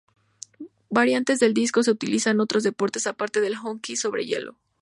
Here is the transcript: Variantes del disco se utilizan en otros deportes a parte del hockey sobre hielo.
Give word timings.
Variantes 0.89 1.39
del 1.39 1.53
disco 1.53 1.83
se 1.83 1.91
utilizan 1.91 2.37
en 2.37 2.39
otros 2.39 2.63
deportes 2.63 3.05
a 3.05 3.13
parte 3.13 3.39
del 3.39 3.55
hockey 3.55 3.95
sobre 3.95 4.25
hielo. 4.25 4.55